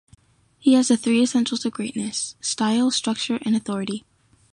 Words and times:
He 0.57 0.73
has 0.73 0.87
the 0.87 0.97
three 0.97 1.21
essentials 1.21 1.63
of 1.63 1.73
greatness: 1.73 2.33
style, 2.41 2.89
structure, 2.89 3.37
and 3.43 3.55
authority. 3.55 4.03